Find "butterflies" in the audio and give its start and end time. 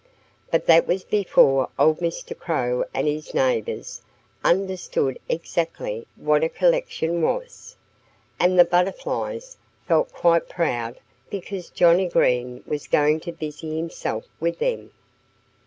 8.65-9.57